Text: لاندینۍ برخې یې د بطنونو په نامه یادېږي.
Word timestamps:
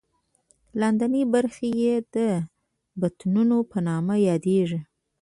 لاندینۍ 0.79 1.23
برخې 1.33 1.69
یې 1.81 1.95
د 2.15 2.17
بطنونو 3.01 3.57
په 3.71 3.77
نامه 3.87 4.15
یادېږي. 4.29 4.79